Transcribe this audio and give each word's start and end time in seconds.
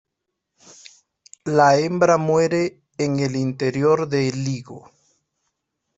La 1.51 1.77
hembra 1.79 2.17
muere 2.17 2.81
en 2.97 3.19
el 3.19 3.35
interior 3.35 4.07
del 4.07 4.47
higo. 4.47 4.89